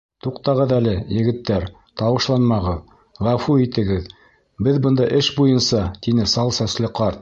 —Туҡтағыҙ 0.25 0.71
әле, 0.77 0.93
егеттәр, 1.17 1.67
тауышланмағыҙ, 2.03 2.81
ғәфү 3.29 3.59
итегеҙ, 3.67 4.11
беҙ 4.69 4.85
бында 4.87 5.15
эш 5.23 5.33
буйынса,— 5.41 5.89
тине 6.07 6.33
сал 6.39 6.59
сәсле 6.63 6.97
ҡарт. 7.01 7.19